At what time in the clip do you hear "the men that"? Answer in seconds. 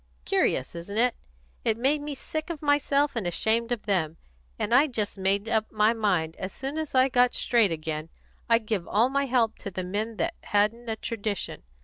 9.69-10.33